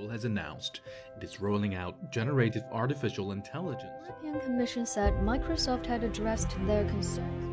[0.00, 0.80] Google has announced
[1.20, 3.92] it is rolling out generative artificial intelligence.
[4.22, 7.44] The European Commission said Microsoft had addressed their concerns.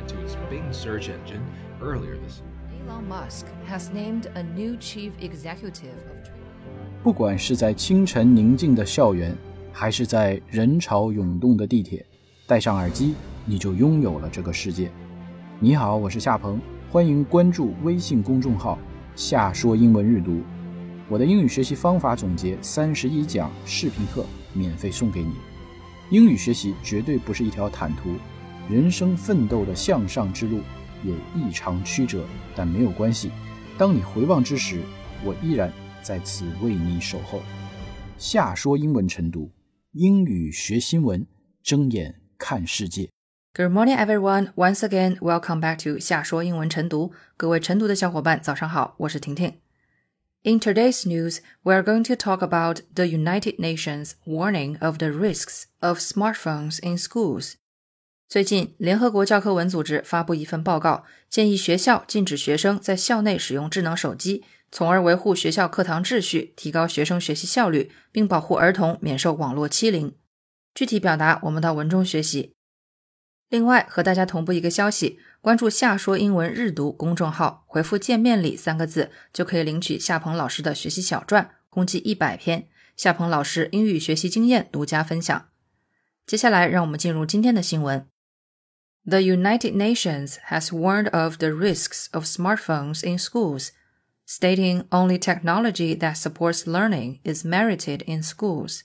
[0.00, 1.44] into its Bing search engine
[1.80, 2.88] earlier this year.
[2.88, 6.40] Elon Musk has named a new chief executive of Twitter.
[7.02, 9.36] 不管是在清晨宁静的校园，
[9.72, 12.04] 还是在人潮涌动的地铁，
[12.46, 13.14] 戴上耳机，
[13.44, 14.90] 你就拥有了这个世界。
[15.58, 20.42] 你好，我是夏鹏，欢迎关注微信公众号“夏说英文日读”。
[21.07, 25.35] 我的英语学习方法总结三十一讲视频课免费送给你。
[26.09, 28.15] 英语学习绝对不是一条坦途。
[28.67, 30.61] 人生奋斗的向上之路
[31.03, 33.29] 也异常曲折，但没有关系。
[33.77, 34.81] 当你回望之时，
[35.23, 37.39] 我依然在此为你守候。
[38.17, 39.51] 夏说英文晨读，
[39.91, 41.27] 英语学新闻，
[41.61, 43.09] 睁眼看世界。
[43.53, 44.53] Good morning, everyone.
[44.55, 47.11] Once again, welcome back to 夏说英文晨读。
[47.37, 49.64] 各位晨读的小伙伴，早上好，我是婷婷。
[50.45, 55.65] In today's news, we are going to talk about the United Nations warning of the risks
[55.81, 57.55] of smartphones in schools.
[58.29, 70.13] 最近，联合国教科文组织发布一份报告，建议学校禁止学生在校内使用智能手机，从而维护学校课堂秩序，提高学生学习效率，并保护儿童免受网络欺凌。
[70.75, 72.53] 具体表达，我们到文中学习。
[73.49, 85.48] 另外，和大家同步一个消息：关注“夏说英文日读”公众号，回复“见面礼”三个字，就可以领取夏鹏老师的学习小传，共计一百篇，夏鹏老师英语学习经验独家分享。
[86.26, 88.06] 接下来，让我们进入今天的新闻。
[89.06, 93.70] The United Nations has warned of the risks of smartphones in schools,
[94.28, 98.82] stating only technology that supports learning is merited in schools.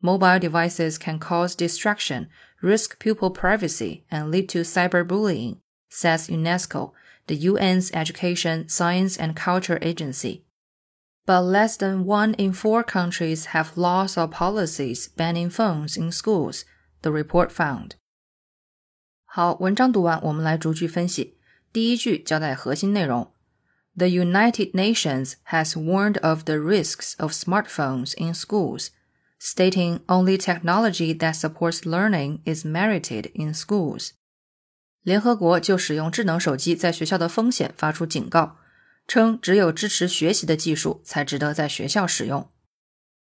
[0.00, 2.28] Mobile devices can cause distraction,
[2.64, 6.92] risk pupil privacy, and lead to cyberbullying, says UNESCO,
[7.26, 10.44] the UN's Education, Science and Culture Agency.
[11.26, 16.64] But less than one in four countries have laws or policies banning phones in schools,
[17.02, 17.94] the report found.
[19.24, 21.38] 好，文章读完，我们来逐句分析。
[21.72, 23.32] 第一句交代核心内容：
[23.96, 28.88] The United Nations has warned of the risks of smartphones in schools,
[29.45, 34.09] Stating only technology that supports learning is merited in schools.
[35.03, 38.57] 联合国就使用智能手机在学校的风险发出警告，
[39.07, 42.49] 称只有支持学习的技术才值得在学校使用。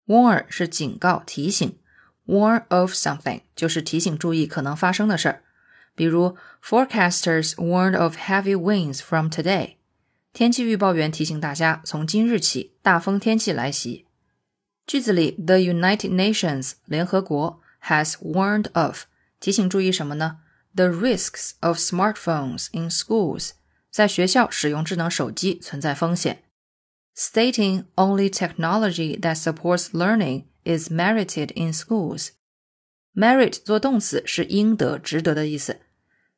[0.06, 1.80] Warn 是警告、提醒
[2.26, 5.44] ，warn of something 就是提醒注意可能发生的事儿。
[5.96, 9.76] 比如，forecasters warned of heavy winds from today。
[10.34, 14.08] 天气预报员提醒大家，从今日起大风天气来袭。
[14.87, 19.05] 句子里，the United Nations 联合国 has warned of
[19.41, 20.39] 提醒注意什么呢？
[20.75, 23.51] The risks of smartphones in schools
[23.91, 26.45] 在学校使用智能手机存在风险。
[27.17, 35.81] Stating only technology that supports learning is merited in schools。Merit 做动词是应得、值得的意思。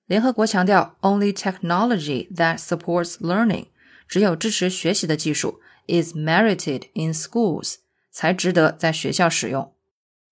[0.06, 3.66] 联合国强调，only technology that supports learning，
[4.06, 7.78] 只有支持学习的技术，is merited in schools，
[8.13, 9.74] 才值得在学校使用。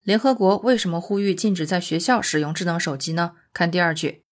[0.03, 3.33] 联合国为什么呼吁禁止在学校使用智能手机呢？
[3.51, 4.23] 看第二句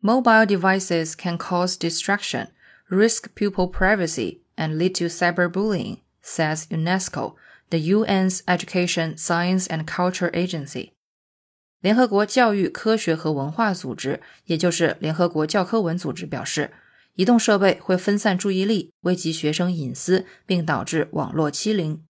[0.00, 2.48] ，mobile devices can cause distraction,
[2.88, 7.34] risk pupil privacy, and lead to cyberbullying, says UNESCO,
[7.70, 10.92] the UN's Education, Science and Culture Agency.
[11.80, 16.72] 联合国教育、科学和文化组织，也就是联合国教科文组织表示，
[17.14, 22.02] 移动设备会分散注意力，危及学生隐私，并导致网络欺凌。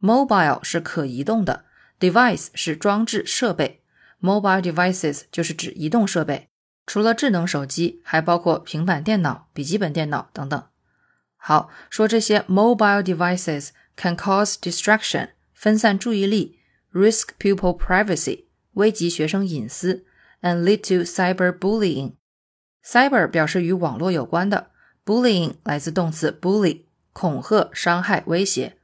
[0.00, 1.64] Mobile 是可移动的
[1.98, 3.82] ，device 是装置设备
[4.20, 6.48] ，mobile devices 就是指移动设备，
[6.86, 10.62] 除了智能手机，还包括平板电脑、笔记本电脑等等。
[11.36, 16.58] 好，说这些 mobile devices can cause distraction，分散注意力
[16.92, 18.44] ，risk pupil privacy。
[18.74, 20.04] 危及学生隐私
[20.40, 22.12] ，and lead to cyberbullying。
[22.84, 24.70] cyber 表示与网络有关的
[25.04, 28.77] ，bullying 来自动词 bully，恐吓、伤害、威胁。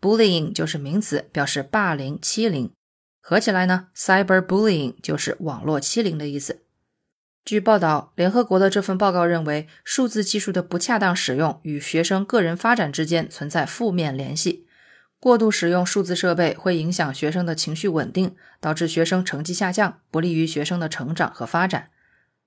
[0.00, 2.70] Bullying 就是名词，表示霸凌、欺凌。
[3.20, 6.62] 合起来呢，cyberbullying 就是网络欺凌的意思。
[7.44, 14.66] 据报道，联合国的这份报告认为，数字技术的不恰当使用与学生个人发展之间存在负面联系。
[15.18, 21.90] 过度使用数字设备会影响学生的情绪稳定，导致学生成绩下降，不利于学生的成长和发展。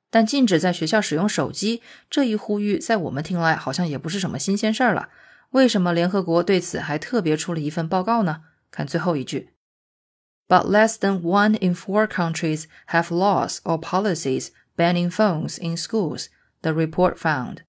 [0.09, 5.09] 但禁止在学校使用手机这一呼吁，在我们听来好像也不是什么新鲜事儿了。
[5.53, 8.41] 为什么联合国对此还特别出了一份报告呢？
[8.71, 9.53] 看最后一句
[10.47, 16.29] ：But less than one in four countries have laws or policies banning phones in schools.
[16.61, 17.59] The report found.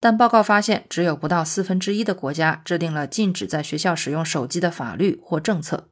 [0.00, 5.90] 但报告发现，只有不到四分之一的国家制定了禁止在学校使用手机的法律或政策。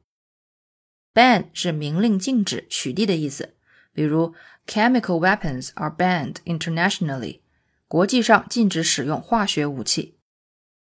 [1.13, 3.55] ban 是明令禁止、取缔的意思，
[3.93, 4.35] 比如
[4.67, 7.39] chemical weapons are banned internationally，
[7.87, 10.17] 国际上禁止使用化学武器。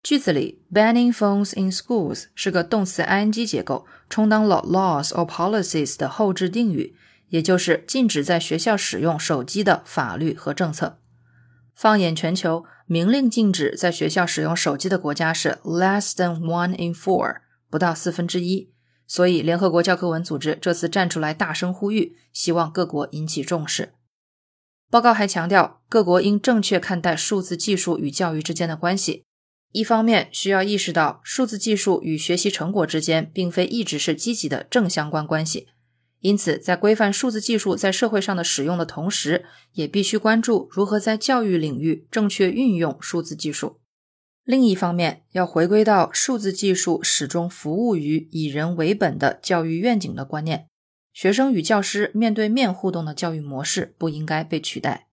[0.06, 6.96] 句子里，banning phones in schools 是个动词 ing 结构，充当了 laws or policies 的后置定语，
[7.30, 11.00] 也就是禁止在学校使用手机的法律和政策。
[11.74, 17.38] 放眼全球，明令禁止在学校使用手机的国家是 less than one in four，
[17.72, 18.72] 不到四分之一。
[19.08, 23.94] 所以，联合国教科文组织这次站出来大声呼吁，希望各国引起重视。
[24.92, 29.24] 报告还强调，各国应正确看待数字技术与教育之间的关系。
[29.76, 35.68] 一方面需要意识到，数字技术与学习成果之间并非一直是积极的正相关关系，
[36.22, 39.44] 因此在规范数字技术在社会上的使用的同时，
[39.74, 43.82] 也必须关注如何在教育领域正确运用数字技术。
[44.46, 50.70] 另一方面，要回归到数字技术始终服务于以人为本的教育愿景的观念，
[51.12, 55.10] 学生与教师面对面互动的教育模式不应该被取代。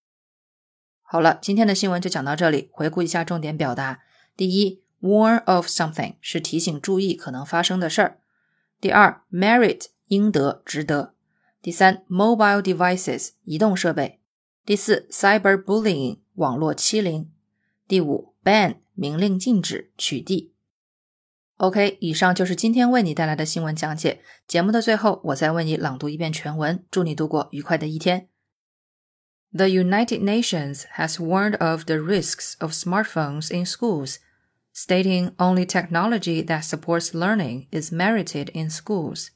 [1.02, 3.98] 好了，今天的新闻就讲到这里，回顾一下重点表达。
[4.36, 8.18] 第一，warn of something 是提醒注意可能发生的事儿。
[8.80, 11.14] 第二，merit 应得、值得。
[11.60, 14.20] 第三，mobile devices 移动设备。
[14.64, 17.30] 第四，cyberbullying 网络欺凌。
[17.86, 20.50] 第五，ban 明令禁止、取缔。
[21.58, 24.20] OK，以上就是今天为你带来的新闻讲解。
[24.48, 28.28] 节目的最后，我再为你朗读一遍全文，祝你度过愉快的一天。
[29.54, 34.18] The United Nations has warned of the risks of smartphones in schools,
[34.72, 39.30] stating only technology that supports learning is merited in schools.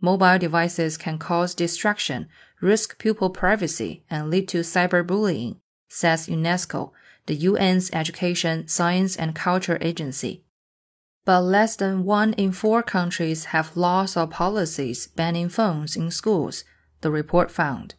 [0.00, 2.28] Mobile devices can cause distraction,
[2.60, 5.58] risk pupil privacy, and lead to cyberbullying,
[5.88, 6.90] says UNESCO,
[7.26, 10.44] the UN's Education, Science and Culture Agency.
[11.24, 16.64] But less than one in four countries have laws or policies banning phones in schools,
[17.00, 17.94] the report found.